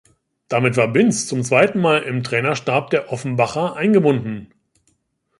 Damit 0.47 0.77
war 0.77 0.87
Binz 0.87 1.27
zum 1.27 1.43
zweiten 1.43 1.79
Mal 1.79 2.01
im 2.01 2.23
Trainerstab 2.23 2.89
der 2.89 3.11
Offenbacher 3.13 3.75
eingebunden. 3.75 4.51